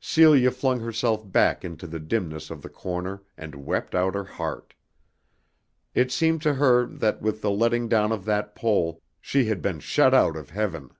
Celia 0.00 0.50
flung 0.50 0.80
herself 0.80 1.30
back 1.30 1.64
into 1.64 1.86
the 1.86 2.00
dimness 2.00 2.50
of 2.50 2.60
the 2.60 2.68
corner 2.68 3.22
and 3.36 3.54
wept 3.54 3.94
out 3.94 4.16
her 4.16 4.24
heart. 4.24 4.74
It 5.94 6.10
seemed 6.10 6.42
to 6.42 6.54
her 6.54 6.86
that, 6.86 7.22
with 7.22 7.40
the 7.40 7.52
letting 7.52 7.86
down 7.86 8.10
of 8.10 8.24
that 8.24 8.56
pole, 8.56 9.00
she 9.20 9.44
had 9.44 9.62
been 9.62 9.78
shut 9.78 10.12
out 10.12 10.36
of 10.36 10.50
heaven. 10.50 10.90